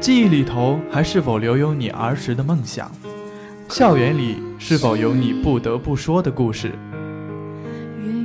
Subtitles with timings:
[0.00, 2.90] 记忆里头还是否留有你儿时的梦想？
[3.68, 6.72] 校园里是否有你不得不说的故事？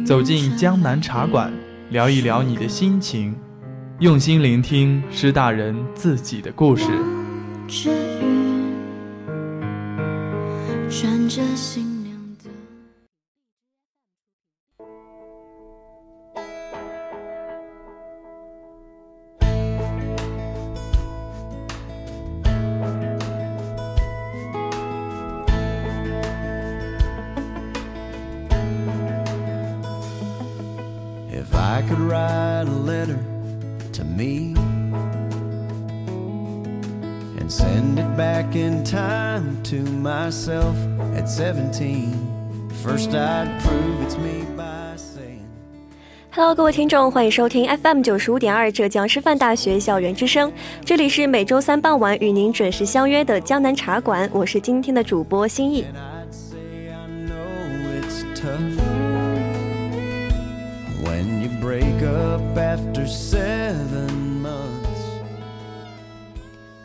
[0.05, 1.51] 走进江南茶馆，
[1.89, 3.35] 聊一聊你的心情，
[3.99, 6.85] 用心聆听师大人自己的故事。
[10.89, 11.94] 穿着心。
[40.05, 40.75] Myself
[41.15, 42.13] at 17.
[42.83, 45.41] First, I'd prove it's me by saying.
[46.31, 50.51] Hello，各位听众，欢迎收听 FM 九十五点二浙江师范大学校园之声。
[50.85, 55.83] 这里是每周三傍晚与您准时相约的江南茶馆，我是今天的主播心意。
[62.57, 64.09] After seven
[64.41, 64.81] months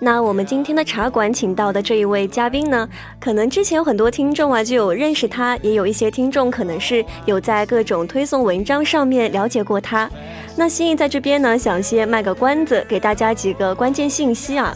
[0.03, 2.89] 那我们今天的茶馆请到的这一位嘉宾呢，
[3.21, 10.11] 可能之前有很多听众啊就有认识他，也有一些听众可能是有在各种推送文章上面了解过他。
[10.57, 14.75] 那心意在这边呢，想先卖个关子，给大家几个关键信息啊。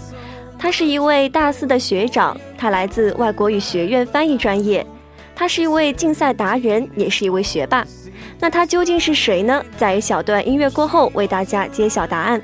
[0.58, 4.86] 他是一位大四的学长，他来自外国语学院翻译专业，
[5.34, 7.82] 他是一位竞赛达人，也是一位学霸。
[8.38, 9.64] 那他究竟是谁呢？
[9.76, 12.40] 在一小段音乐过后，为大家揭晓答案。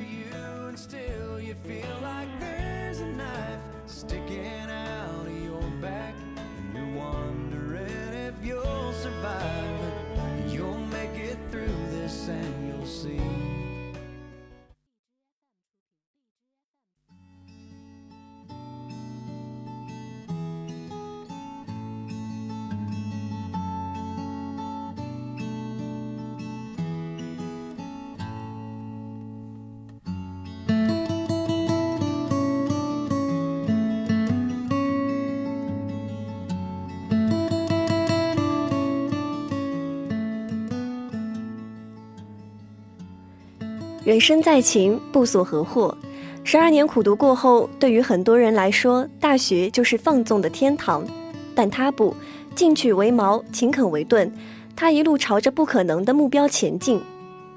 [44.10, 45.96] 人生在勤，不所何获。
[46.42, 51.06] 十二年苦读过后，对于很多人来说，大学就是放纵的天堂。
[51.54, 52.12] 但他不，
[52.56, 54.34] 进取为矛，勤恳为盾。
[54.74, 57.00] 他一路朝着不可能的目标前进。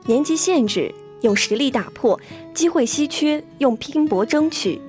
[0.06, 2.16] 年级限制，用实力打破；
[2.54, 4.80] 机会稀缺，用拼搏争取。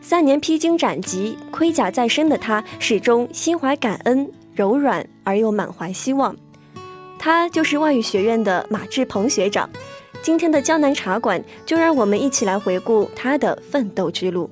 [0.00, 6.36] 三年披荆斩棘，盔甲在身的他，始终心怀感恩，柔软而又满怀希望。
[7.18, 9.68] 他就是外语学院的马志鹏学长。
[10.22, 14.50] 今天的江南茶馆，就让我们一起来回顾他的奋斗之路。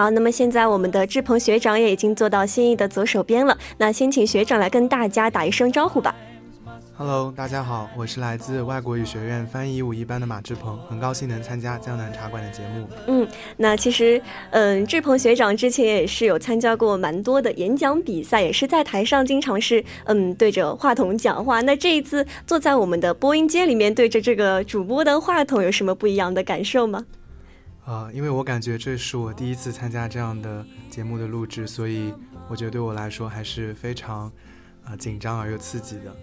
[0.00, 3.54] 好，那么现在我们的志鹏学长也已经坐到心仪的左手边了。
[3.76, 6.16] 那先请学长来跟大家打一声招呼吧。
[6.96, 12.88] Hello，大家好，我是来自外国语学院翻译五一班的马志鹏，很高兴能参加江南茶馆的节目。
[13.08, 14.18] 嗯，那其实，
[14.52, 21.60] 嗯，志鹏学长之前也是有参加过蛮多的演讲比赛，也是在台上经常是嗯对着话筒讲话。
[21.60, 27.04] 那这一次坐在我们的播音间里面对着这个主播的话筒，有什么不一样的感受吗？
[27.90, 32.14] 啊，因为我感觉这是我第一次参加这样的节目的录制，所以
[32.48, 34.30] 我觉得对我来说还是非常
[34.84, 36.16] 啊紧张而又刺激的。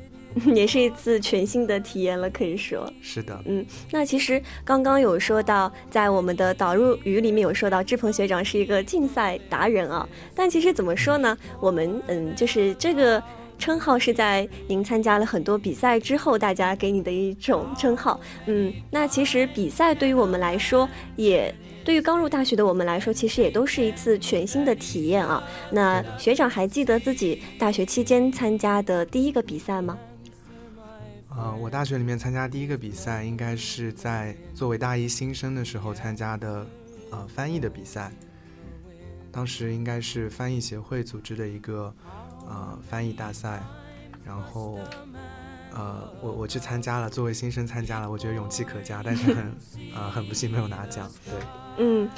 [0.55, 3.37] 也是一次全新的体验了，可以说是的。
[3.45, 10.07] 嗯，那其实刚刚有说到，在我们的导入语里面有说到，志鹏学长是一个竞赛达人啊。
[10.33, 11.37] 但其实怎么说呢？
[11.59, 13.21] 我们嗯，就是这个
[13.57, 18.19] 称号是在您参加了很多比赛之后，大家给你的一种称号。
[18.45, 21.54] 嗯，那其实比赛对于我们来说也。
[21.86, 25.42] 对于刚入大学的我们来说，其实也都是一次全新的体验啊。
[25.71, 29.98] 那学长还记得自己大学期间参加的第一个比赛吗？
[31.30, 36.68] 呃，我大学里面参加第一个比赛，应该是在作为大一新生的时候参加的，
[37.09, 38.12] 呃，翻译的比赛。
[39.31, 41.95] 当时应该是翻译协会组织的一个，
[42.47, 43.61] 呃，翻译大赛，
[44.25, 44.79] 然后。
[45.73, 49.55] 呃，我我去参加了，作为新生参加了，我觉得勇气可嘉，但是很，
[49.94, 51.07] 呃，很不幸没有拿奖。
[51.25, 51.33] 对，
[51.77, 52.09] 嗯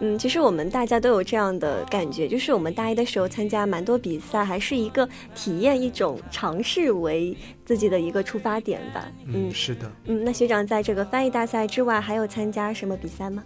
[0.00, 9.06] 嗯，其实我们大家都有这样的感觉，就是我们大一的时候参加蛮多比赛，还是一个体验、一种尝试为自己的一个出发点吧。
[9.26, 9.88] 嗯，是的。
[10.06, 13.44] 嗯，那学长在这个翻译大赛之外，还有参加什么比赛吗？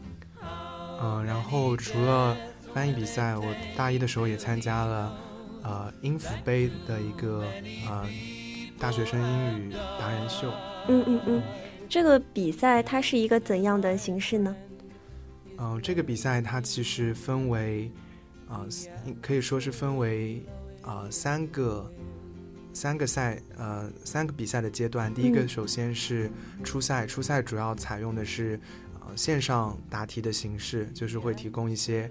[1.03, 2.35] 嗯，然后除了
[2.73, 3.45] 翻译比赛，我
[3.77, 5.13] 大一的时候也参加了，
[5.69, 7.45] 呃，音符杯的一个，
[7.87, 8.09] 呃。
[8.81, 10.49] 大学生英语达人秀，
[10.87, 11.43] 嗯嗯嗯，
[11.89, 14.55] 这个比赛它是一个怎样的形式呢？
[15.57, 17.91] 嗯，这个比赛它其实分为，
[18.49, 18.65] 啊，
[19.21, 20.41] 可以说是分为
[20.81, 21.93] 啊三个
[22.73, 25.13] 三个赛，呃，三个比赛的阶段。
[25.13, 26.31] 第一个首先是
[26.63, 28.61] 初赛，初赛主要采用的是
[29.01, 32.09] 呃线上答题的形式，就是会提供一些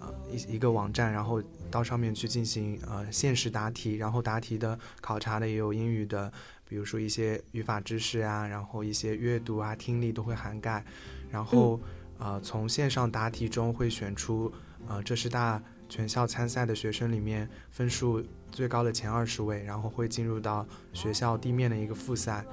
[0.00, 1.42] 呃一一个网站，然后。
[1.74, 6.32] 到上面去进行呃限时答题，然后答题的考察的也有英语的，
[6.68, 10.84] 比如说一些语法知识啊，然后一些阅读啊、听力都会涵盖。
[11.32, 11.80] 然后
[12.20, 14.52] 呃从线上答题中会选出
[14.86, 22.44] 呃浙师大全校参赛的学生里面分数最高的前二十位，然后会进入到学校地面的一个复赛。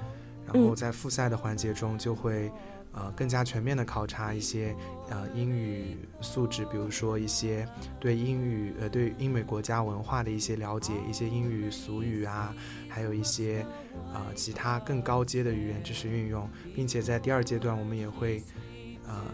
[0.44, 2.50] 然后在复赛的环节中就会。
[2.94, 4.76] 呃，更加全面的考察一些
[5.08, 7.66] 呃英语素质，比如说一些
[7.98, 12.54] 对英语呃对英美国家文化的一些了解，一些英语俗语啊，
[12.90, 13.64] 还有一些
[14.12, 18.42] 呃其他更高阶的语言知识运用，并且在第二阶段我们也会
[19.06, 19.24] 呃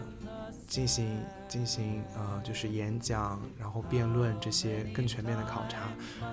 [0.65, 5.89] 进行进行呃就是演讲，然后辩论这些更全面的考察，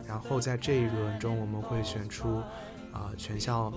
[0.07, 2.37] 然后在这一轮中我们会选出
[2.93, 3.73] 啊全校。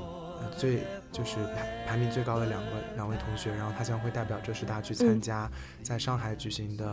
[0.57, 0.79] 最
[1.11, 5.49] 就是排排名最高的两个两位同学，然后他将会代表浙师大去参加
[5.81, 6.87] 在上海举行的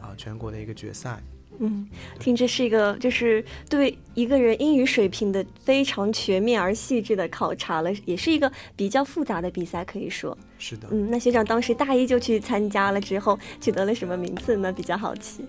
[0.00, 1.22] 啊全国的一个决赛。
[1.58, 1.86] 嗯，
[2.18, 10.88] 听这是一个就是对一个人英语水平的非常全面而细致的考察了，也是一个比较复杂的比赛，可以说是的。
[10.90, 14.72] 嗯，那学长当时大一就去参加了，之后取得了什么名次呢？
[14.72, 15.44] 比较好奇。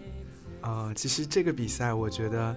[0.61, 2.55] 啊，其实这个比赛我觉得。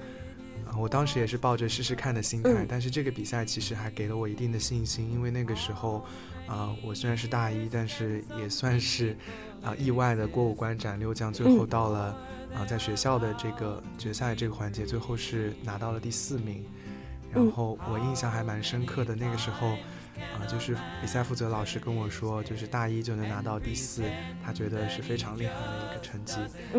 [0.78, 6.04] 我当时也是抱着试试看的心态，但是这个比赛其实还给了我一定的信心，因为那个时候，
[6.46, 9.16] 啊，我虽然是大一，但是也算是，
[9.62, 12.16] 啊，意外的过五关斩六将，最后到了，
[12.54, 16.64] 啊，在学校的这个决赛这个环节，最后是拿到了第四名，
[17.32, 19.76] 然后我印象还蛮深刻的，那个时候。
[20.16, 24.02] 啊，就是比赛负责老师跟我说，就是大一就能拿到第四，
[24.44, 26.36] 他觉得是非常厉害的一个成绩，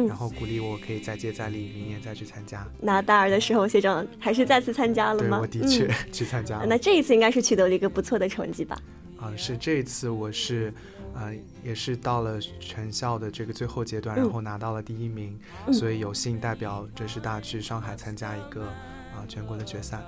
[0.07, 2.67] 然后鼓励我可以再接再厉，明年再去参加。
[2.81, 5.45] 那大二的时候，学长还是再次参加了吗？
[5.49, 6.65] 对，我的确去参加了。
[6.65, 8.77] 那这一次应该是取得了一个不错的成绩吧？
[9.19, 10.73] 啊，是这一次我是，
[11.15, 15.39] 呃，也是到了全校的这个最后阶段，然后拿到了第一名，
[15.71, 19.99] 所以有幸代表浙师大去上海参加一个啊全国的决赛。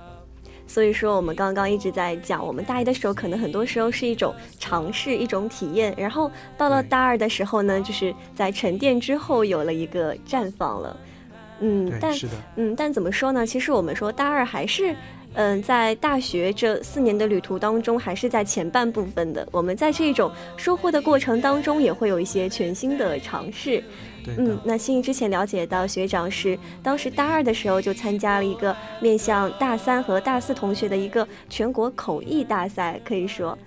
[0.70, 10.96] 所以说，我们刚刚一直在讲，我们大一的时候可能很多时候是一种尝试、一种体验，然后到了大二的时候呢，就是在沉淀之后有了一个绽放了。
[11.58, 12.14] 嗯，但
[12.54, 13.44] 嗯，但怎么说呢？
[13.44, 14.94] 其实我们说大二还是。
[15.34, 19.46] 嗯，在大学这四年的旅途当中，还是在前半部分的。
[19.52, 23.80] 我们在这种收获的过程当中，也会有一些全新的尝试。
[24.26, 33.58] 嗯，那心怡之前了解到，学长是当时大二的时候就参加了一个面向大三和大四同学的一个全国口译大赛，可以说，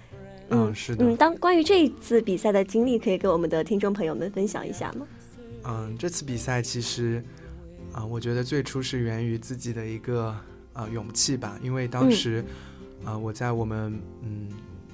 [0.50, 1.06] 嗯，是的。
[1.06, 5.08] 嗯，当关于这一次比赛的经历，可以给我们的听众朋友们分享一下吗？
[5.66, 7.24] 嗯，这次比赛其实，
[7.92, 10.36] 啊，我觉得最初是源于自己的一个。
[10.74, 12.44] 啊，勇气吧，因为当时，
[13.06, 13.94] 啊，我在我们
[14.24, 14.50] 嗯，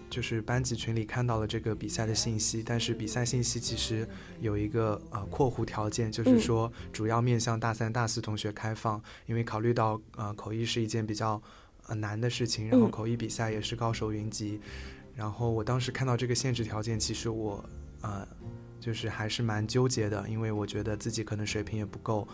[0.09, 4.07] 就是班级群里看到了这个比赛的信息，但是比赛信息其实
[4.41, 11.41] 有一个呃括弧条件，就是说主要面向大三、大四同学开放，因为考虑到呃口译是一件比较
[11.87, 14.59] 呃难的事情，然后口译比赛也是高手云集，
[15.15, 17.63] 然后我当时看到这个限制条件，其实我
[18.01, 18.27] 呃
[18.79, 22.27] 就是还是蛮纠结的，因为我觉得自己可能水平也不够。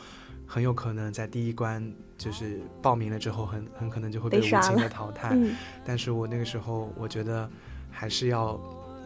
[0.48, 5.30] 很有可能在第一关就是报名了之后，很很可能就会被无情的淘汰。
[5.34, 7.50] 嗯，但是我那个时候我觉得
[7.92, 8.60] 还是要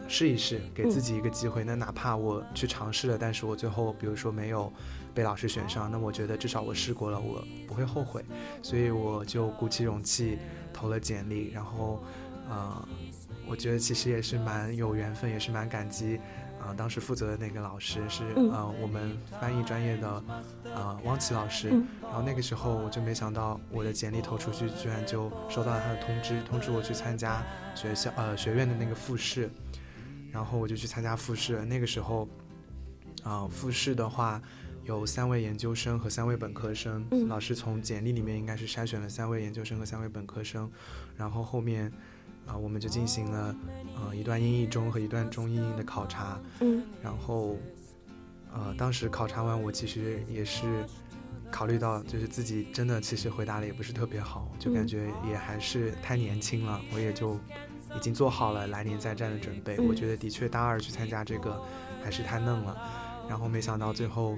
[0.06, 1.64] 试一试，给自己一个机会。
[1.64, 4.72] 那哪怕我去尝试了，但是我最后比如说没有
[5.14, 8.24] 被老师选上，那我觉得至少我试过了，我不会后悔。
[8.62, 10.38] 所以我就鼓起勇气
[10.72, 12.02] 投了简历，然后，
[12.48, 12.88] 呃，
[13.46, 16.20] 我觉得其实也是蛮有缘分，也是蛮感激。
[16.62, 20.22] 啊，当时负责的那个老师是呃我们翻译专业的
[20.64, 21.68] 呃汪琦老师，
[22.02, 27.42] 然后那个时候我就没想到我的简历投出去，居然就收到了他的通知，通知我去参加
[27.74, 29.50] 学校呃学院的那个复试，
[30.30, 31.64] 然后我就去参加复试。
[31.64, 32.28] 那个时候
[33.22, 34.40] 啊复试的话
[34.84, 40.70] 有三位研究生和三位本科生，老师从简历里面应该是筛选了三位研究生和三位本科生，
[41.16, 41.90] 然后后面。
[42.50, 43.54] 啊，我们就进行了，
[43.94, 46.40] 呃，一段英译中和一段中英译的考察。
[46.60, 47.56] 嗯，然后，
[48.52, 50.84] 呃，当时考察完，我其实也是
[51.48, 57.34] 考虑到，就是自己真的其实回答的也不是特别好，就感觉也还是太年轻了，我也就
[57.96, 59.78] 已经做好了来年再战的准备。
[59.78, 61.62] 我觉得的确大二去参加这个
[62.02, 62.76] 还是太嫩了。
[63.28, 64.32] 然后没想到最后，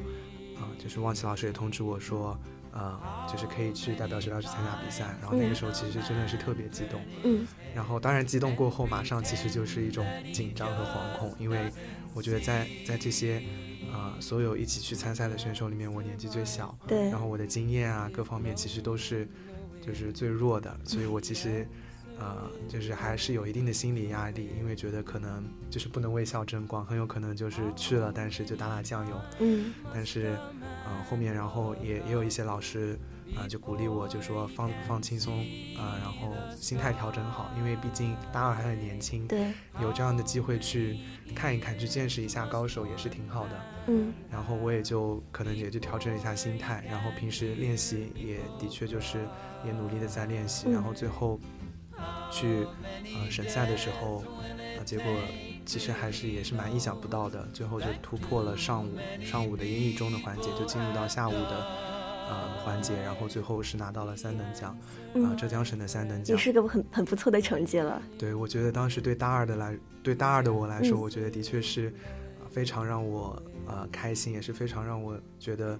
[0.56, 2.38] 啊，就是望琪老师也通知我说。
[2.72, 2.98] 呃，
[3.30, 11.70] 就是可以去代表学校去参加比赛，然后那个时候其实真的是特别激动，嗯，然后当然激动过后，马上其实就是一种紧张和惶恐，因为
[12.14, 13.42] 我觉得在在这些
[13.92, 19.28] 呃所有一起去参赛的选手里面，我年纪最小，对，然后我的经验啊各方面其实都是
[19.80, 21.66] 就是最弱的，所以我其实。
[22.18, 29.20] 呃，就是还是有一定的心理压力，因为觉得可能就是不能为校争光，很有可能就是去了，但是就打打酱油。
[29.40, 29.72] 嗯。
[29.92, 30.36] 但是，
[30.86, 32.96] 呃，后面然后也也有一些老师
[33.36, 35.40] 啊，就鼓励我，就说放放轻松
[35.76, 39.26] 啊，然后心态调整好，因为毕竟大二还很年轻。
[39.26, 39.52] 对。
[39.80, 40.98] 有这样的机会去
[41.34, 43.60] 看一看，去见识一下高手也是挺好的。
[43.88, 44.12] 嗯。
[44.30, 49.26] 然后我也就可能也就调整一下心态，然后平时练习也的确就是
[49.64, 51.40] 也努力的在练习，然后最后。
[52.30, 52.66] 去
[53.14, 54.24] 呃省赛的时候，
[54.78, 55.06] 啊结果
[55.64, 58.90] 其实还是也是蛮意想不到的，最后就突破了上午
[59.22, 61.66] 上午的英语中的环节，就进入到下午的
[62.28, 64.76] 呃环节，然后最后是拿到了三等奖，
[65.14, 68.02] 啊浙江省的三等奖，也是个很很不错的成绩了。
[68.18, 71.94] 对，我觉得当时对大二的来对大二的我来说，我觉得的确是
[72.50, 75.78] 非常让我呃开心，也是非常让我觉得。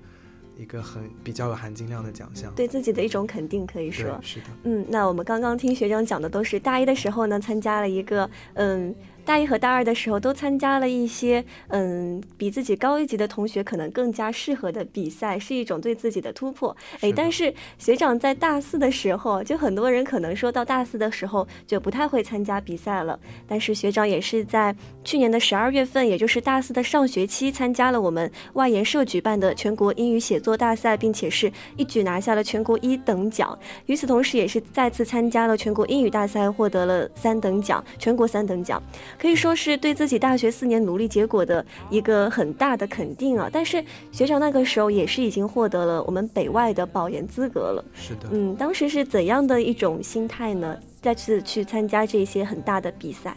[0.56, 4.47] 一个很比较有含金量的奖项，对自己的一种肯定，可以说是的。
[4.64, 8.94] 嗯，那我们刚刚听学长讲的都是大一的时候呢，参加了一个嗯。
[9.25, 16.76] 大一和大二的时候都参加了一些，嗯，比自己高一级的同学可能更加适合的比赛，是一种对自己的突破。
[17.00, 23.19] 哎，但是学长在大四的时候，就很多人可能说到大四的时候就不太会参加比赛了。
[23.47, 24.75] 但是学长也是在
[25.05, 33.57] 去年的十二月份，也就是大四的上学期，参加了我们外研社举办的全国英语写作大赛，并且是一举拿下了全国一等奖。
[33.87, 38.83] 与此同时，也是再次参加了全国英语大赛，获得了三等奖，全国三等奖。
[39.23, 43.49] 可以说是对自己大学四年努力结果的一个很大的肯定啊！
[43.52, 47.85] 但是学长那个时候也是已经获得了我们北外的保研资格了。
[47.95, 50.76] 是的，嗯，当时是怎样的一种心态呢？
[51.00, 53.37] 再次去参加这些很大的比赛。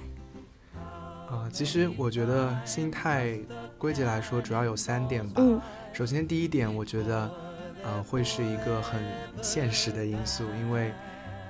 [1.29, 3.37] 啊，其实我觉得心态
[3.77, 5.33] 归结来说主要有三点吧。
[5.35, 5.61] 嗯，
[5.93, 7.29] 首先第一点，我觉得
[7.83, 8.99] 呃会是一个很
[9.39, 10.89] 现实的因素，因为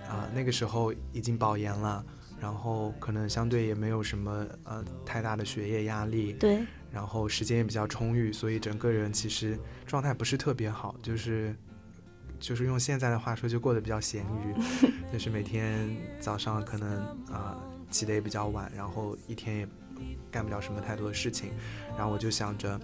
[0.10, 2.04] 啊那个时候已经保研了。
[2.40, 6.60] 然后可能相对也没有什么呃太大的学业压力，对，
[6.92, 11.56] 然后时间也比较充裕，所以整个人其实状态不是特别好，就是
[12.40, 14.54] 就是用现在的话说就过得比较闲鱼，
[15.12, 15.90] 就是每天
[16.20, 16.98] 早上可能
[17.32, 17.58] 啊
[17.90, 19.68] 起得也比较晚，然后一天也
[20.30, 21.52] 干不了什么太多的事情，
[21.98, 22.80] 然后我就想着，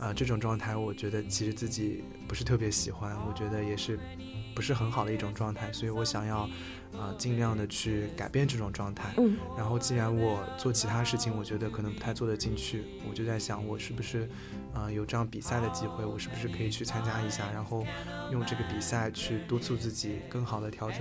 [0.00, 3.98] 呃这种状态我觉得其实自己不是特别喜欢，我觉得也是
[4.56, 6.48] 不是很好的一种状态，所以我想要。
[6.96, 9.12] 啊，尽量的去改变这种状态。
[9.18, 14.26] 嗯，然后既然我做其他事情，我觉得可能不太做得进去，我就在想，我是不是，
[14.72, 17.84] 啊，有这样比赛的机会，我是不是可以去参加一下，然后
[18.32, 21.00] 用这个比赛去督促自己更好的调整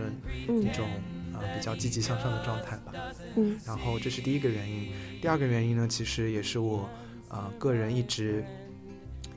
[0.50, 0.86] 一种
[1.34, 2.92] 啊比较积极向上的状态吧。
[3.38, 4.92] 嗯，然后这是第一个原因。
[5.22, 6.90] 第二个原因呢，其实也是我
[7.30, 8.44] 啊个人一直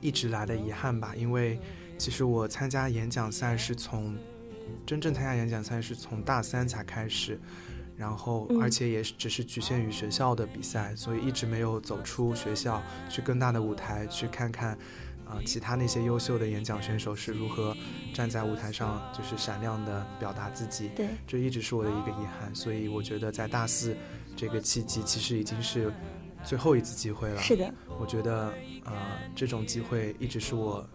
[0.01, 1.57] 一直来的遗憾吧，因为
[1.99, 4.17] 其实我参加演讲赛是从。
[4.85, 7.39] 真正参加演讲赛是从大三才开始，
[7.97, 12.79] 然后而且也只是局限于学校的比赛，所以一直没有走出学校
[13.09, 14.77] 去更大的舞台去看看，
[15.25, 17.75] 啊，其他那些优秀的演讲选手是如何
[18.13, 20.91] 站在舞台上就是闪亮的表达自己。
[20.95, 23.97] 对，这一直是我的一个遗憾，所以我觉得在大四
[24.35, 25.91] 这个契机其实已经是
[26.43, 27.41] 最后一次机会了。
[27.41, 28.53] 是的，我觉得
[28.85, 28.93] 呃
[29.35, 30.87] 这种机会一直是我。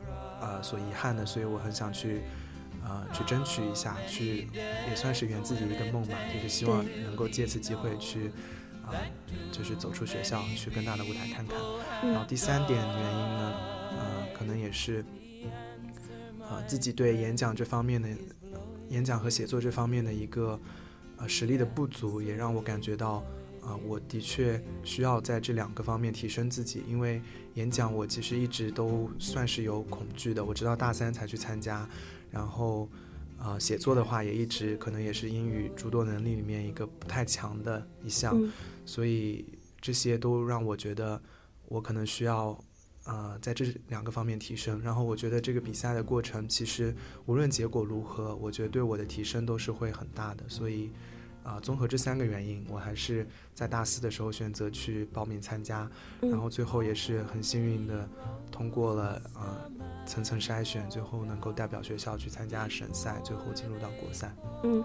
[0.45, 2.21] 呃所遗憾的，所以我很想去
[2.85, 4.47] 呃去争取一下，去
[4.89, 8.31] 也算是圆自己一个梦吧，就是希望能够借此机会去
[8.85, 8.93] 啊、
[9.51, 11.57] 就是走出学校，去更大的舞台看看。
[12.03, 13.55] 然后第三点原因呢，
[13.99, 15.03] 呃，可能也是
[16.41, 18.09] 呃自己对演讲这方面的
[18.91, 20.61] 演讲和写作这方面的一个
[21.17, 23.25] 呃实力的不足，也让我感觉到。
[23.67, 27.21] 啊，我的确需要在这两个方面提升自己，因为
[27.55, 30.45] 演讲我其实一直都算是有恐惧的。
[30.45, 31.89] 我直到大三才去参加，
[32.31, 32.87] 然后，
[33.39, 38.39] 呃，写作的话也一直可能也是英语诸多能力里面一个不太强的一项，
[38.85, 39.47] 所以
[39.81, 41.19] 这些都让我觉得
[41.67, 42.63] 我可能需要，
[43.05, 44.79] 呃，在这两个方面提升。
[44.83, 46.95] 然后我觉得这个比赛的过程其实
[47.25, 50.91] 无论结果如何，我觉得对我的提升都是会很大的，所以。
[51.45, 53.25] 啊，综合这三个原因，我还是
[53.55, 55.89] 在大四的时候选择去报名参加，
[56.21, 58.09] 然后最后也是很幸运的
[58.51, 59.71] 通过了呃
[60.07, 64.35] 层层筛选，最后能够代表学校去参加省赛，最后进入到国赛。
[64.65, 64.83] 嗯。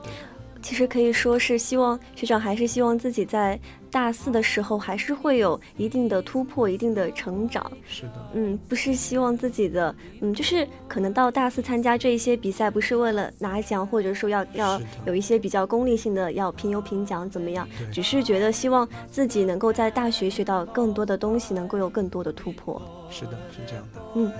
[0.61, 3.59] 其实可以说是希望学长还是希望自己在
[3.91, 7.71] 大四的时候还是会有一定的突破、一定的成长。
[7.87, 17.67] 是的，嗯，不是希望自己的，嗯，就是可能到大四参加这一些比赛，不是为了拿奖，或者说要要有一些比较功利性的，要评优评奖怎么样？
[17.91, 22.81] 只是觉得希望自己能够在大学学到更多的东西，能够有更多的突破。
[23.09, 24.01] 是的，是这样的。
[24.15, 24.31] 嗯。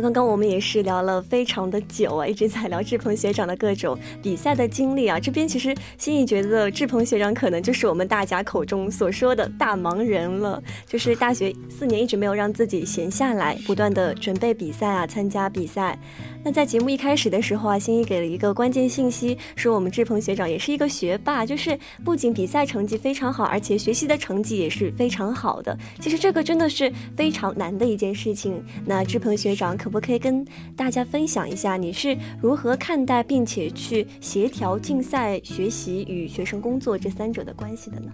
[0.00, 5.18] 刚刚我们也是聊了非常的久啊，一直在聊志鹏学长的各种比赛的经历啊。
[5.18, 15.98] 这边其实心里觉得志鹏学长可能就是我们大家口中所说的大忙人了，就是大学四年一直没有让自己闲下来，不断的准备比赛啊，参加比赛。
[16.46, 25.76] 那在节目一开始的时候啊，心怡给了一个关键信息，说我们志鹏学长也是一个学霸，就是不仅比赛成绩非常好，而且学习的成绩也是非常好的。
[25.98, 28.64] 其实这个真的是非常难的一件事情。
[28.84, 38.12] 那志鹏学长可不可以跟大家分享一下，你是如何看待并且去协调竞赛、学习与学生工作这三者的关系的呢？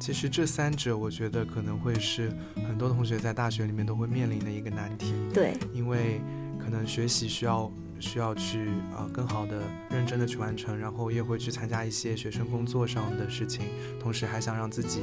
[0.00, 2.32] 其实这三者，我觉得可能会是
[2.66, 5.12] 很多同学在大学里面都会面临的一个难题。
[5.34, 6.18] 对，因为。
[6.62, 13.66] 可能学习需要需要去啊更好的认真的去完成，然后也会去参加一些学生工作上的事情，
[14.00, 15.02] 同时还想让自己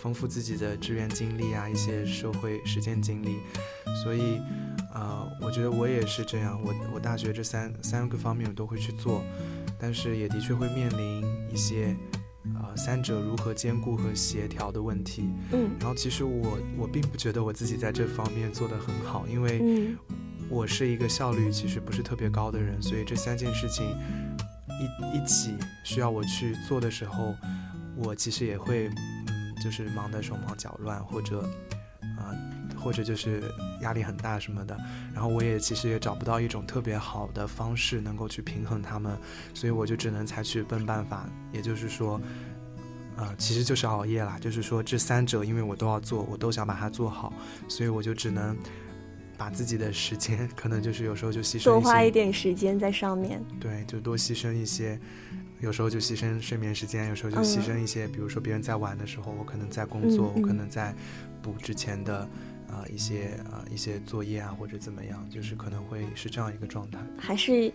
[0.00, 3.38] 丰富自己的志愿经历啊，一些社会实践经历。
[4.02, 4.40] 所以，
[4.94, 9.22] 呃，我觉得我也是这样，我我大学这三三个方面我都会去做，
[9.78, 11.96] 但是也的确会面临一些
[12.54, 15.28] 呃三者如何兼顾和协调的问题。
[15.52, 19.94] 嗯，然后其实我我并不觉得我自己在这方面做得很好，因为。
[20.50, 23.86] 我是一个效率其实不是特别高的人，所以这三件事情
[24.68, 27.36] 一一起需要我去做的时候，
[27.96, 31.42] 我其实也会，嗯，就是忙得手忙脚乱，或者，
[32.18, 32.34] 啊，
[32.76, 33.42] 或者就是
[33.80, 34.76] 压力很大什么的。
[35.14, 39.16] 然后我也其实也找不到一种特别好的方式能够去平衡他们，
[39.54, 42.20] 所以我就只能采取笨办法，也就是说，
[43.16, 44.36] 呃，其实就是熬夜啦。
[44.40, 47.32] 就是说这三者因为我都要做，我都想把它做好，
[47.68, 48.56] 所以我就只能。
[49.40, 53.42] 把自己的时间，可能就是有时候就牺牲多花一点时间在上面。
[53.58, 55.00] 对，就多牺牲一些，
[55.60, 60.94] 有时候就牺牲睡眠时间，有时候就牺牲一些，比如说别人在玩的时候，我可能在工作，我可能在
[61.40, 62.18] 补之前的
[62.68, 66.98] 啊一些啊一些作业啊或者怎么样，就是可能会是这样一个状态。
[67.16, 67.72] 还是。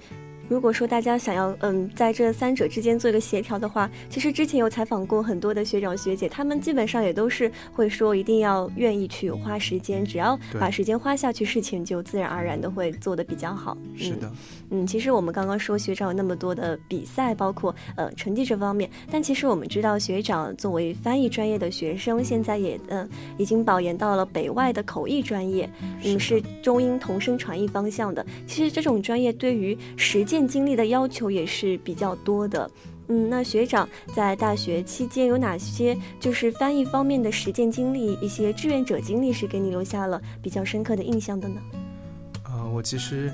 [0.48, 13.76] 如果说大家想要嗯在这三者之间做一个协调的话，其实之前有采访过很多的学长学姐，他们基本上也都是会说一定要愿意去花时间，只要把时间花下去，事情就自然而然的会做得比较好。
[13.96, 14.32] 是的，
[14.70, 25.70] 嗯，其实我们刚刚说学长有那么多的比赛，包括呃成绩这方面，但其实我们知道学长作为翻译专业的学生，现在也嗯已经保研到了北外的口译专业，
[26.04, 28.26] 嗯是中英同声传译方向的。
[28.46, 32.70] 其实这种专业对于实践践经历的要求也是比较多的，
[33.08, 41.62] 嗯，那学长在大学期间有哪些就是翻译方面的实践经历，一些志愿者经历是给你留下了比较深刻的印象的呢？
[42.44, 43.32] 呃，我其实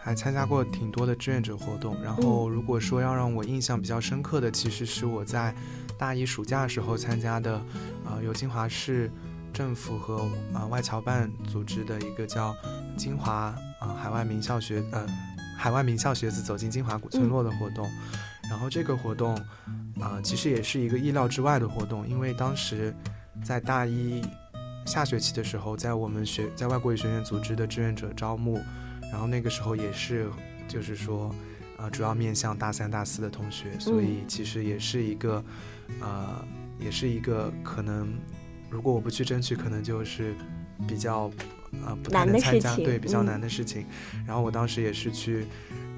[0.00, 5.52] 还参加过挺多的志愿者活动，然后如果说要让我印象比较深刻的，其实是我在
[5.98, 7.60] 大一暑假时候参加的，
[8.04, 9.10] 呃，由金华市
[9.52, 12.54] 政府和啊外侨办组织的一个叫
[12.96, 15.04] 金华啊海外名校学呃
[15.56, 17.90] 海外名校学子走进金华古村落的活动。
[18.50, 19.34] 然后这个活动
[20.00, 22.94] 啊，其实也是一个意料之外的活动，因为当时
[23.42, 24.22] 在大一
[24.84, 28.60] 下学期的时候，在我们学在外国语学院组织的志愿者招募，
[29.10, 30.28] 然后那个时候也是
[30.68, 31.34] 就是说。
[31.76, 35.44] 呃，主要面向大三、大四的同学，所以其实也是一个，
[36.00, 36.44] 呃，
[36.78, 38.14] 也是一个可能，
[38.70, 40.36] 如果我不去争取，可能就是
[40.86, 41.28] 比较，
[41.84, 43.84] 呃，不太能参加，对，比较难的事情。
[44.26, 45.46] 然后我当时也是去，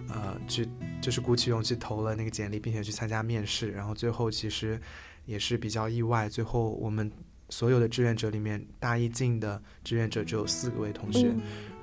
[0.08, 0.68] 呃，去
[1.00, 3.70] 就是鼓起勇气投了那个简历，并且去参加面试。
[3.72, 4.80] 然后最后其实
[5.24, 7.10] 也是比较意外，最后我们
[7.50, 11.32] 所有的志愿者里面，大一进的志愿者只有四位同学。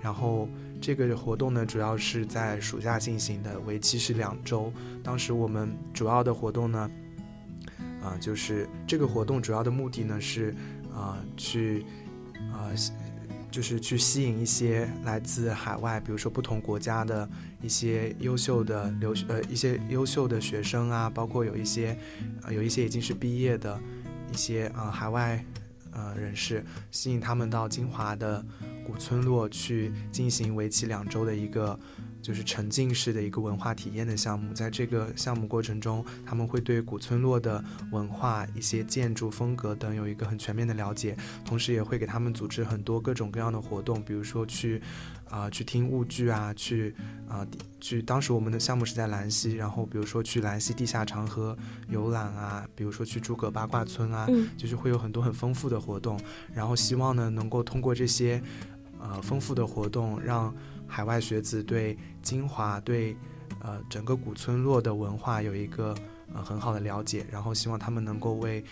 [0.01, 0.49] 然后
[0.81, 4.69] 这个活动呢，主要是在暑假进行的，为期是两周。
[5.01, 6.91] 当时我们主要的活动呢，
[8.01, 10.53] 啊，就是这个活动主要的目的呢是，
[10.93, 11.85] 啊，去，
[12.51, 12.67] 啊，
[13.53, 17.29] 就是去吸引一些来自海外，比如说不同国家的
[17.61, 21.95] 一些优秀的留学，呃，一些优秀的学生啊，包括有一些，
[22.49, 23.79] 有一些已经是毕业的
[24.33, 25.45] 一些啊海外，
[25.91, 28.43] 呃，人士，吸引他们到金华的。
[28.85, 31.79] 古村落去进行为期两周的一个，
[32.23, 34.51] 就是沉浸式的一个文化体验的项目。
[34.53, 44.81] 在这个项目过程中，他们会对古村落的文化、一些建筑风格等有一个很全面的了解，同时也会给他们组织很多各种各样的活动，比如说去。
[45.29, 46.93] 啊，去听物剧啊，去
[47.27, 47.43] 啊，
[47.81, 48.03] 去。
[48.03, 51.57] 当时我们的项目是在兰溪，然后比如说去兰溪地下长河
[51.89, 56.19] 游览啊，比如说去诸葛八卦村啊，就是会有很多很丰富的活动。
[56.53, 58.39] 然后希望呢，能够通过这些
[59.03, 60.53] 呃丰富的活动，让
[60.87, 63.15] 海外学子对金华、对
[63.61, 65.93] 呃整个古村落的文化有一个
[66.33, 67.25] 呃很好的了解。
[67.29, 68.63] 然后希望他们能够为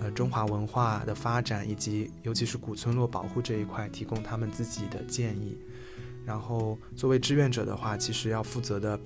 [0.00, 5.58] 呃中华文化的发展以及尤其是古村落保护这一块提供他们自己的建议。
[6.24, 9.00] 然后作为志愿者的话，其实要负责的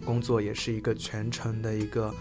[0.00, 2.12] 工作也是一个全程的一个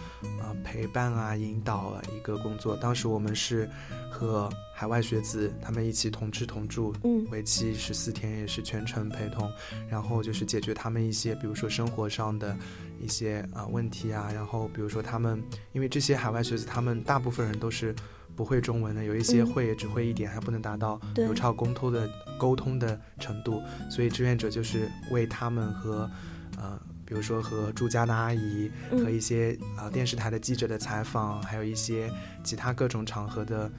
[0.41, 2.75] 呃陪伴啊、引导啊一个工作。
[2.77, 3.69] 当时我们是
[4.11, 9.51] 和海外学子他们一起同吃同住，嗯，为期十四天，也是全程陪同。
[9.89, 12.55] 然后就是解决他们一些，比如说生活上的
[12.99, 14.29] 一些呃问题啊。
[14.33, 17.95] 然后比如说他们，因为这些海外学子，他们大部分人都是。
[18.35, 23.61] 不会中文的有一些会也只会一点，还不能达到流畅沟通的沟通的程度，
[23.91, 26.09] 所以志愿者就是为他们和，
[26.57, 32.07] 呃，比如说和住家的阿姨和一些啊电视台的记者的采访，还有一些
[32.43, 33.69] 其他各种场合的，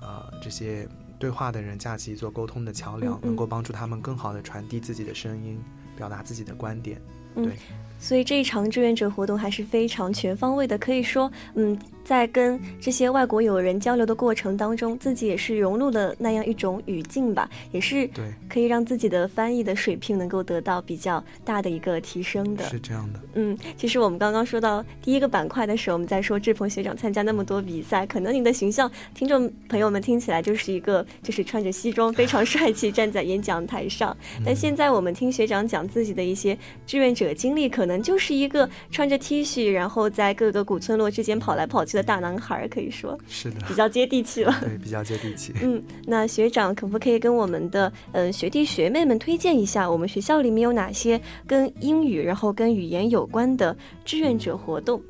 [0.00, 5.62] 呃这些对话的人架起一座沟通的桥梁，能够帮助他们更好的传递自己的声音，
[5.96, 7.00] 表达自己的观点，
[7.36, 7.52] 对。
[8.00, 22.64] 所以这一场志愿者活动还是非常全方位的，可以说，嗯，在跟这些外国友人交流的过程当中，自己也是融入了那样一种语境吧，也是对，可以让自己的翻译的水平能够得到比较大的一个提升的。
[22.68, 37.90] 是这样的，嗯，其实我们刚刚说到第一个板块的时候，我们在说志鹏学长参加那么多比赛，可能你的形象，听众朋友们听起来就是一个就是穿着西装非常帅气站在演讲台上，但现在我们听学长讲自己的一些志愿者经历，可能。
[37.90, 44.54] 可能就是一个穿着 T 恤，然后在各个古村落之间跑来跑去的大男孩，可以说是的，比较接地气了。
[44.60, 45.52] 对，比较接地气。
[45.62, 55.02] 嗯，那学长可不可以跟我们的嗯学弟学妹们推荐一下，我们学校里面有哪些跟英语，然后跟语言有关的志愿者活动？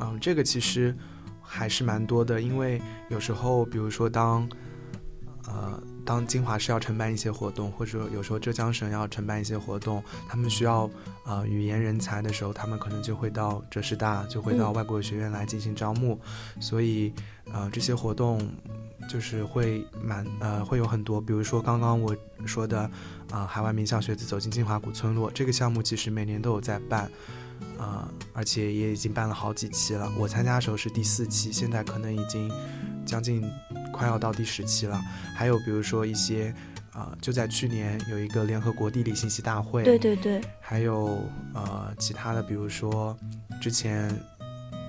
[0.00, 0.94] 嗯，这个其实
[1.40, 4.48] 还是蛮多的，因为有时候，比如说当
[5.46, 5.82] 呃。
[6.04, 10.90] 当金华市要承办一些活动，或者有时候浙江省要承办一些活动，他们需要
[11.24, 16.18] 呃语言人才的时候，他们可能就会到浙师大，就会到外国语学院来进行招募。
[16.60, 17.12] 所以
[17.52, 18.50] 呃这些活动
[19.08, 22.90] 就是会蛮呃会有很多，比如说刚刚我说的
[23.30, 27.10] 啊海外名校学子走进金华古村落这个项目，其实每年都有在办，
[27.78, 30.10] 啊而且也已经办了好几期了。
[30.18, 32.50] 我参加的时候是第四期，现在可能已经
[33.04, 33.42] 将近。
[34.00, 34.98] 快要到第十期了，
[35.36, 36.54] 还有比如说一些，
[36.94, 43.14] 呃，就在去年有一个联合国地理信息大会，对对对，还有呃其他的，比如说
[43.60, 44.08] 之前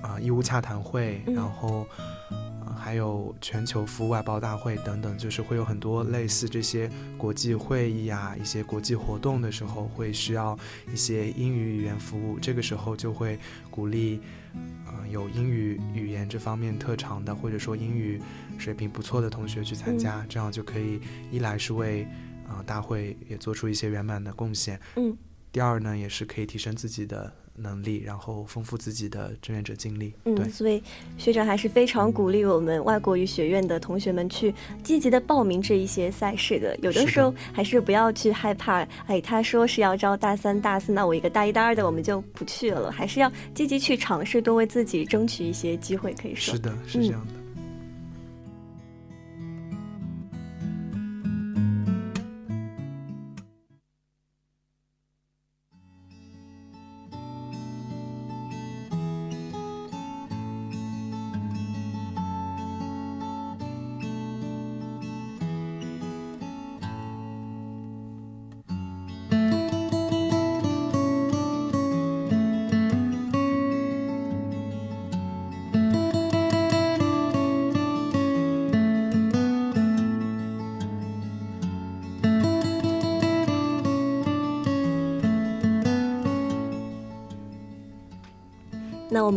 [0.00, 1.86] 啊义乌洽谈会，然后
[2.74, 10.58] 还有全球服务外包大会等等，就是会有很多类似这些国际会议啊，一些国际活动的时候会需要
[10.90, 13.38] 一些英语语言服务，这个时候就会
[13.70, 14.22] 鼓励。
[15.10, 18.20] 有英语语言这方面特长的，或者说英语
[18.58, 22.04] 水平不错的同学去参加，这样就可以一来是为
[22.48, 25.16] 啊大会也做出一些圆满的贡献，嗯，
[25.50, 30.12] 第二呢也是可以提升自己的能力，然后丰富自己的志愿者经历。
[30.24, 30.82] 嗯，所以
[31.18, 36.76] 学长还是非常鼓励我们外国语学院的同学们去积极的报名这一些赛事的。
[36.78, 46.12] 有的时候还是不要去害怕，哎，他说是要招大三、大四，那我一个大一、大二的我们就不去了，还是要积极去尝试，多为自己争取一些机会。
[46.12, 47.32] 可以说，是的，是这样的。
[47.34, 47.41] 那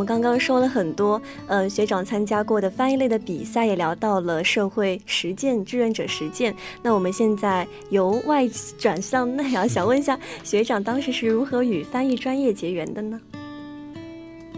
[0.06, 6.54] 们刚刚说了很多，呃，学长参加过的翻译类的比赛，也聊到了社会实践、志愿者实践。
[6.80, 13.20] 那我们现在由外转向内啊，想问一下 学长，当时是如何与翻译专业结缘的呢？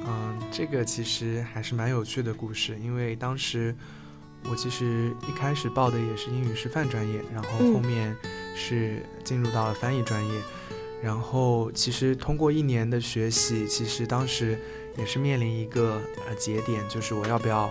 [0.07, 3.75] 嗯，这个其实还是蛮有趣的故事，因为当时
[4.51, 8.15] 我其实一开始报的也是英语师范专业，然后后面
[8.55, 10.35] 是进入到了翻译专业，
[11.03, 14.59] 然后其实通过一年的学习，其实当时。
[14.99, 17.67] 也是面临一个呃节点，就是我要不要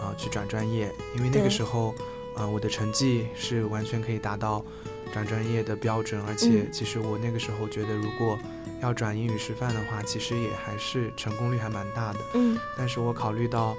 [0.00, 0.94] 啊去转专业？
[1.16, 1.94] 因为那个时候，
[2.36, 4.64] 呃，我的成绩是完全可以达到
[5.12, 8.38] 转专业的标准，而且其实我那个时候觉得，如果
[8.80, 12.20] 要转英语师范的话，其实也还是成功率还蛮大的。
[12.34, 12.56] 嗯。
[12.76, 13.76] 但是我考虑到，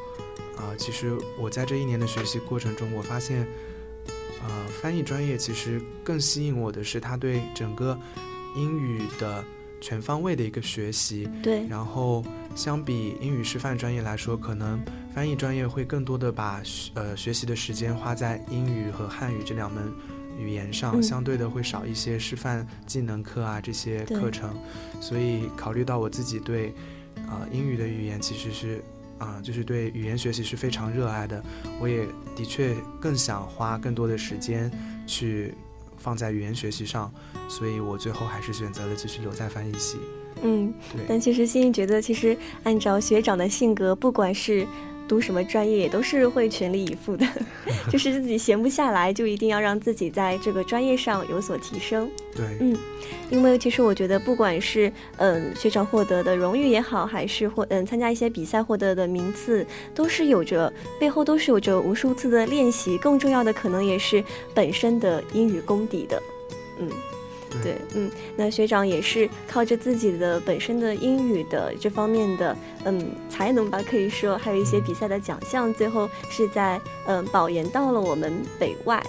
[0.57, 3.47] 啊，其实我在这一年的学习过程中，我发现，
[4.43, 7.97] 呃，翻译专业其实更吸引我的是它对整个
[8.55, 9.43] 英语的。
[9.81, 11.65] 全方位的一个学习，对。
[11.67, 12.23] 然后
[12.55, 14.81] 相比英语师范专业来说，可能
[15.13, 16.61] 翻译专业会更多的把
[16.93, 19.91] 呃学习的时间花在英语和汉语这两门
[20.37, 24.55] 语言上，相对的会少一些师范技能课啊这些课程。
[24.99, 26.73] 所以考虑到我自己对
[27.27, 28.83] 啊英语的语言其实是
[29.17, 31.43] 啊就是对语言学习是非常热爱的，
[31.79, 34.71] 我也的确更想花更多的时间
[35.07, 35.53] 去。
[35.99, 37.11] 放在语言学习上，
[37.47, 39.97] 所以我最后还是选择了继续留在翻译系。
[40.41, 41.05] 嗯，对。
[41.07, 44.65] 但其实欣怡觉得，其实按照学长的性格，不管是。
[45.09, 47.25] 读什么专业也都是会全力以赴的，
[47.91, 52.09] 就是自己闲不下来，就一定要让自己在这个专业上有所提升。
[52.35, 52.77] 对，嗯，
[53.31, 66.21] 因为其实我觉得，不管是嗯学长获得的荣誉也好，还是获嗯参加一些比赛获得的名次，都是有着背后都是有着无数次的练习，更重要的可能也是本身的英语功底的，
[66.79, 66.87] 嗯。
[67.63, 79.03] 对，嗯，那学长也是靠着自己的本身的英语的这方面的嗯才能吧，可以说还有一些比赛的奖项，最后是在嗯保研到了我们北外。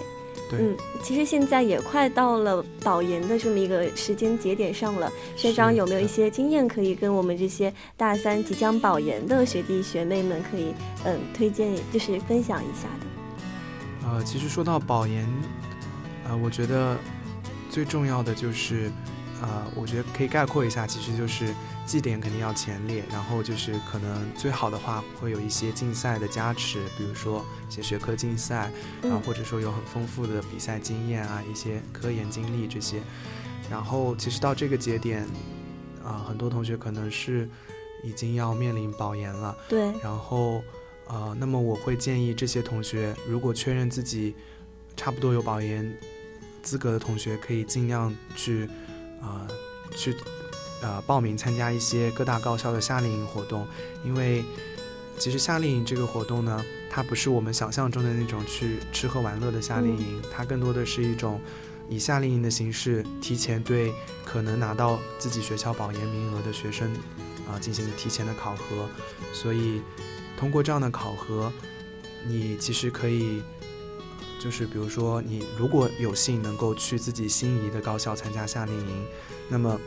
[0.53, 10.73] 嗯，其实现在也快到了保研的这么一个时间节点上了，学长有没有一些经验可以跟我们这些大三即将保研的学弟学妹们可以
[11.05, 14.09] 嗯推荐，就是分享一下的？
[14.09, 15.25] 呃，其实说到保研，
[16.27, 16.97] 呃，我觉得。
[17.71, 18.91] 最重要的就是，
[19.41, 21.55] 呃，我觉得可以概括一下，其实就是
[21.85, 28.69] 绩点肯定要前列，然后就是可能最好的话会有一些竞赛的加持，比如说一些学科竞赛，
[29.01, 33.01] 然后或者说有很丰富的比赛经验啊，一些科研经历这些。
[33.69, 35.25] 然后其实到这个节点，
[36.03, 37.49] 啊，很多同学可能是
[38.03, 39.55] 已经要面临保研了。
[39.69, 39.93] 对。
[40.03, 40.61] 然后，
[41.07, 44.35] 呃，那么我会建议这些同学，如果确认自己
[44.97, 45.89] 差不多有保研。
[46.61, 48.69] 资格的同学可以尽量去，
[49.21, 49.47] 啊，
[49.95, 50.15] 去，
[50.81, 53.67] 呃，报名参加一些各大高校的夏令营活动，
[54.05, 54.43] 因为
[55.17, 61.39] 其实夏令营这个活动呢，它不是我们想象中的那种去吃喝玩乐的夏令营，它更多的是一种
[61.89, 63.93] 以夏令营的形式，提前对
[64.25, 66.91] 可能拿到自己学校保研名额的学生，
[67.47, 68.87] 啊，进行提前的考核，
[69.33, 69.81] 所以
[70.37, 71.51] 通过这样的考核，
[72.27, 73.41] 你其实可以。
[74.41, 79.05] 就是比如说，你如果有幸能够去自己心仪的高校参加夏令营，
[79.47, 79.79] 那么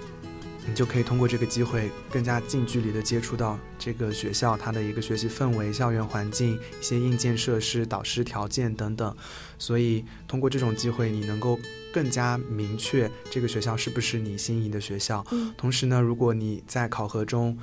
[0.67, 9.15] 你就可以通过这个机会更加近距离的接触到这个学校它的一个学习氛围、校园环境、一些硬件设施、导师条件等等。
[9.59, 11.59] 所以通过这种机会，你能够
[11.93, 15.27] 更加明确这个学校是不是你心仪的学校。
[15.57, 17.59] 同时呢，如果你在考核中，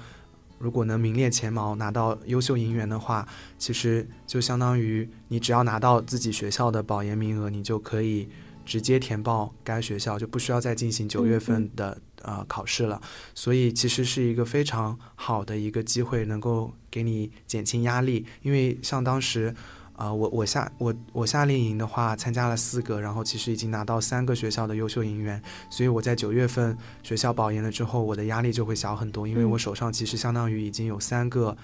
[0.61, 8.29] 如果能名列前茅拿到优秀银元的话，其实就相当于你只要拿到自己学校的保研名额，你就可以
[8.65, 13.01] 直接填报该学校，就不需要再进行九月份的呃考试了，
[13.33, 18.25] 所以其实是一个非常好的一个机会，能够给你减轻压力。
[18.43, 19.53] 因为像当时，
[20.01, 31.55] 啊，我我夏我我夏令营的话，参加了四个，然后其实已经拿到三个学校的优秀营员，所以我在九月份学校保研了之后，我的压力就会小很多，因为我手上其实相当于已经有三个，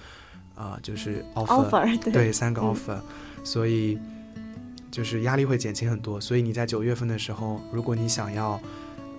[0.54, 3.00] 呃，就是 offer，对，三个 offer，
[3.42, 3.98] 所以
[4.88, 6.20] 就是压力会减轻很多。
[6.20, 8.60] 所以你在九月份的时候，如果你想要。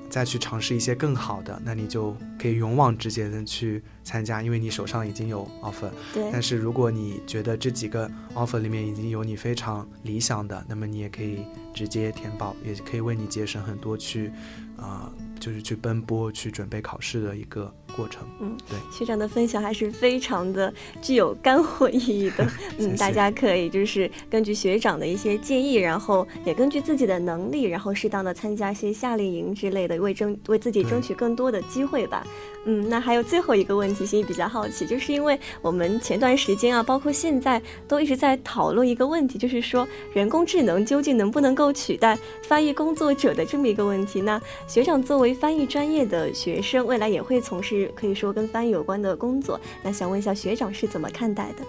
[0.10, 5.90] 再去尝试一些更好的，那你就可以勇往直前的去参加，因为你手上已经有 offer。
[6.14, 6.30] 对。
[6.32, 14.32] 但是如果你觉得这几个 offer 里面已经有你非常理想的，那么你也可以直接填报，也可以为你节省很多去，
[14.78, 17.74] 啊，就是去奔波去准备考试的一个。
[17.96, 20.72] 过程，嗯，对，学长的分享还是非常的
[21.02, 22.48] 具有干货意义的，
[22.78, 32.26] 嗯，大家可以就是根据学长的一些建议，然后也根据自己的能力，然后适当的参加一些夏令营之类的，为争为自己争取更多的机会吧。
[32.66, 44.22] 嗯，那还有最后一个问题，心里比较好奇，就是因为我们前段时间啊，包括现在都一直在讨论一个问题，就是说人工智能究竟能不能够取代翻译工作者的这么一个问题。
[44.22, 51.64] 那学长作为翻译专业的学生，未来也会从事可以说跟翻译有关的工作，那想问一下学长是怎么看待的？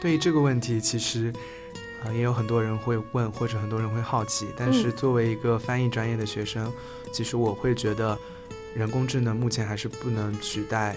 [0.00, 1.32] 对于这个问题，其实
[2.04, 6.72] 啊也有很多人会问，或者很多人会好奇，但是作为一个翻译专业的学生，
[7.12, 8.18] 其实我会觉得。
[8.74, 10.94] 人工智能目前还是不能取代，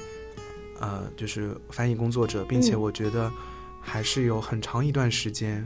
[0.82, 3.32] 呃，就是翻译工作者，并且我觉得
[3.80, 5.66] 还是有很长一段时间，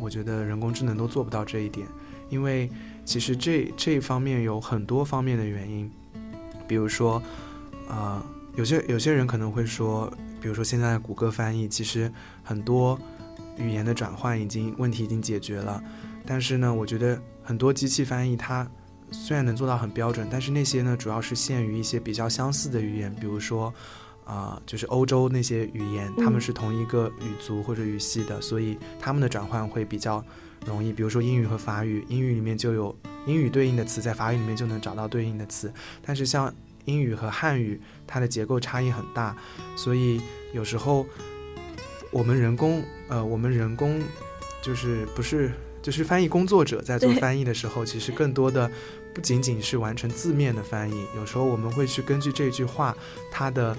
[0.00, 1.86] 我觉得人工智能都做不到这一点，
[2.30, 2.70] 因为
[3.06, 5.90] 其实这这一方面有很多方面的原因，
[6.68, 7.22] 比如说，
[7.88, 8.22] 呃，
[8.56, 12.98] 有些有些人可能会说，比如说现在谷歌翻译，其实很多
[13.56, 15.82] 语言的转换已经问题已经解决了，
[16.26, 18.68] 但是呢，我觉得很多机器翻译它。
[19.12, 23.72] 虽然能做到很标准，但是那些呢，主要是限于一些比较相似的语言，比如说，
[24.26, 30.22] 啊，就是欧洲那些语言，他们是同一个语族或者语系的，所以他们的转换会比较
[30.66, 30.92] 容易。
[30.92, 35.72] 比如说英语和法语，英语里面就有英语对应的词，在法语里面就能找到对应的词。
[36.04, 36.52] 但是像
[36.84, 39.34] 英语和汉语，它的结构差异很大，
[39.76, 40.20] 所以
[40.52, 41.06] 有时候
[42.10, 44.02] 我们人工，呃，我们人工
[44.60, 45.52] 就是不是。
[45.82, 48.68] 就是翻译工作者在做翻译的时候，其实更多的
[49.14, 52.96] 不仅仅是完成字面的翻译，有时候我们会去根据这句话
[53.30, 53.76] 它的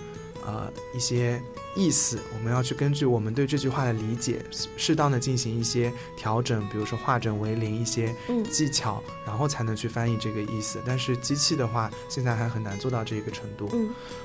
[0.47, 1.39] 呃一些
[1.75, 4.43] 意思，我们要去根据我们对这句话的理解，
[4.77, 8.15] 适当的进行一些调整，比如说化整为零一些
[8.49, 10.81] 技巧，然后才能去翻译这个意思。
[10.85, 13.69] 但是机器的话，现在还很难做到这个程度，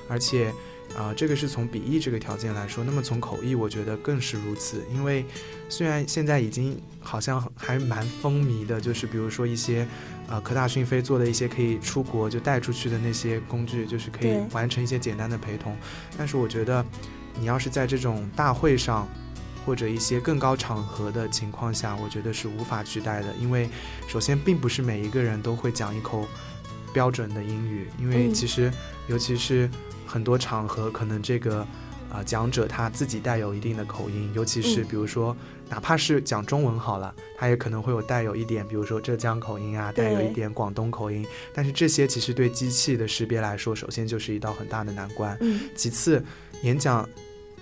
[0.08, 0.54] 而且。
[0.96, 4.84] 啊，这个是从笔译这个条件来说，那么从口译，我觉得更是如此。
[4.92, 5.24] 因为
[5.66, 9.88] 虽然现在已经好像还蛮风靡的，就是比如说一些，
[10.28, 15.74] 呃，科大讯飞做的一些可以出国就带出去的那些工具，就是可以完成一些简单的陪同。
[16.18, 16.84] 但是我觉得，
[17.40, 19.08] 你要是在这种大会上
[19.64, 23.34] 或者一些更高场合的情况下，我觉得是无法取代的。
[23.40, 23.66] 因为
[24.06, 26.28] 首先，并不是每一个人都会讲一口
[26.92, 28.70] 标准的英语，因为其实
[29.08, 29.70] 尤其是。
[30.12, 31.66] 很多场合可能这个，
[32.12, 35.34] 啊，讲者他自己带有一定的口音，尤其是比如说，
[35.70, 41.26] 哪怕是讲中文好了，他也可能会有带有一点，比如说浙江口音啊，带有一点广东口音。
[41.54, 45.38] 但是这些其实对机器的识别来说，首先就是一道很大的难关。
[45.74, 46.22] 其次，
[46.62, 47.08] 演讲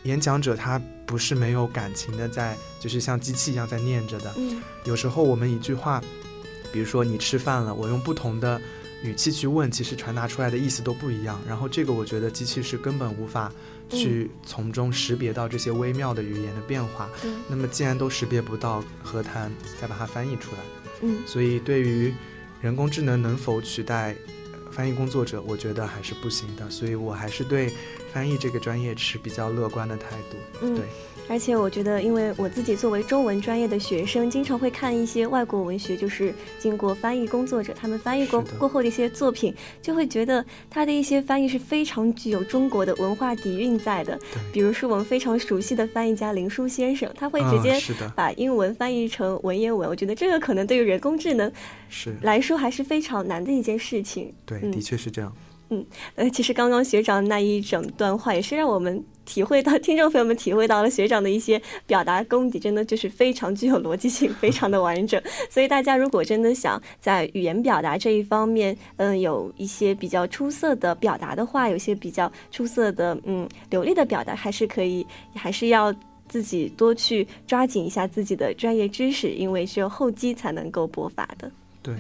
[0.03, 4.35] 演讲者他不是没有感情的，在就是像机器一样在念着的。
[4.83, 6.03] 有时候我们一句话，
[6.73, 8.61] 比如说你吃饭了，我用不同的。
[9.03, 11.41] 语气去问，其实传达出来的意思都不一样。
[11.49, 13.51] 然后这个，我觉得机器是根本无法
[13.89, 17.09] 去从中识别到这些微妙的语言的变化。
[17.49, 20.59] 那么既然都识别不到，何谈再把它翻译出来？
[21.03, 22.13] 嗯，所以对于
[22.61, 24.15] 人工智能能否取代
[24.71, 26.69] 翻译工作者，我觉得还是不行的。
[26.69, 27.73] 所以我还是对
[28.13, 30.67] 翻译这个专业持比较乐观的态度。
[30.77, 30.85] 对。
[31.31, 44.19] 而且我觉得，因为我自己作为中文专业的学生，经常会看一些外国文学，就是经过翻译工作者他们翻译过过后的一些作品，就会觉得他的一些翻译是非常具有中国的文化底蕴在的。
[44.53, 47.81] 比如说我们非常熟悉的翻译家林书先生，他会直接
[48.17, 49.89] 把英文翻译成文言文。
[49.89, 51.53] 我觉得这个可能对于人工智能
[51.89, 54.35] 是来说还是非常难的一件事情。
[54.45, 55.33] 对，的确是这样。
[55.73, 65.23] 嗯，呃，其实刚刚学长那一整段话也是让我们体会到，听众朋友们体会到了学长的一些表达功底，真的就是非常具有逻辑性，非常的完整。
[65.49, 75.95] 所以大家如果真的想在语言表达这一方面，嗯，有一些比较出色的表达的话，有些比较出色的，嗯，流利的表达，还是可以，还是要
[76.29, 81.49] 自己多去抓紧一下自己的专业知识，因为只有后机才能够播发的。
[81.83, 81.95] 对。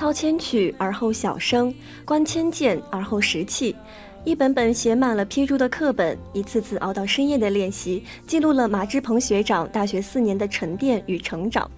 [0.00, 1.74] 操千曲而后晓声，
[2.06, 3.76] 观千剑而后识器。
[4.24, 11.70] 一本本写满了批注的课本，一次次熬到深夜的练习，记录了马志鹏学长大学四年的沉淀与成长。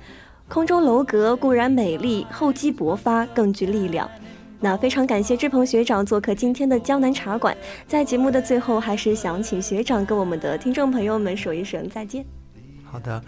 [0.48, 4.08] 空中楼阁固然美丽，厚积薄发更具力量。
[4.60, 7.56] 那非常感谢志鹏学长做客今天的江南茶馆。
[7.88, 12.24] 在节目的最后，还是想请学长跟我们的听众朋友们说一声再见。
[12.84, 13.20] 好的，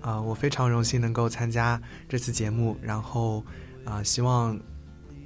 [0.00, 1.78] 啊，我非常荣幸能够参加
[2.08, 3.44] 这次节目，然后
[3.88, 4.58] 啊，希望。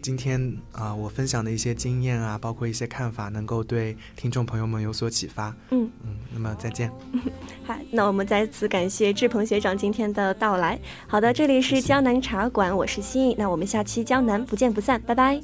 [0.03, 5.55] 今天啊，我分享的一些经验啊，包括一些看法，能够对听众朋友们有所启发。
[5.71, 6.91] 嗯嗯，那么再见。
[7.63, 10.77] 好，那我们再次感谢志鹏学长今天的到来。
[11.07, 13.37] 好的，这里是江南茶馆，我是心意。
[13.39, 15.41] 那我们下期江南不见不散，拜拜。